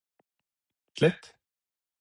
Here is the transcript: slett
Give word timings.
slett 0.97 1.23